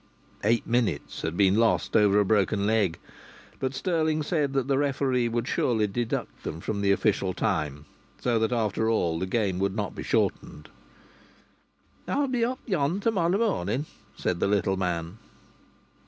Eight 0.43 0.65
minutes 0.65 1.21
had 1.21 1.37
been 1.37 1.57
lost 1.57 1.95
over 1.95 2.19
a 2.19 2.25
broken 2.25 2.65
leg, 2.65 2.97
but 3.59 3.75
Stirling 3.75 4.23
said 4.23 4.53
that 4.53 4.67
the 4.67 4.79
referee 4.79 5.29
would 5.29 5.47
surely 5.47 5.85
deduct 5.85 6.41
them 6.41 6.59
from 6.59 6.81
the 6.81 6.91
official 6.91 7.35
time, 7.35 7.85
so 8.19 8.39
that 8.39 8.51
after 8.51 8.89
all 8.89 9.19
the 9.19 9.27
game 9.27 9.59
would 9.59 9.75
not 9.75 9.93
be 9.93 10.01
shortened. 10.01 10.69
"I'll 12.07 12.27
be 12.27 12.43
up 12.43 12.57
yon, 12.65 12.99
to 13.01 13.11
morra 13.11 13.37
morning," 13.37 13.85
said 14.17 14.39
the 14.39 14.47
little 14.47 14.75
man. 14.75 15.19